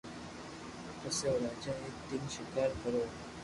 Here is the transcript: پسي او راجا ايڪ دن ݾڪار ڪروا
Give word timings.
پسي 0.99 1.25
او 1.31 1.35
راجا 1.45 1.73
ايڪ 1.83 1.95
دن 2.09 2.23
ݾڪار 2.35 2.69
ڪروا 2.81 3.05